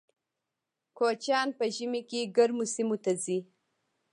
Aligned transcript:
کوچیان 0.97 1.47
په 1.57 1.65
ژمي 1.75 2.01
کې 2.09 2.31
ګرمو 2.35 2.65
سیمو 2.73 2.97
ته 3.03 3.11
ځي 3.23 3.37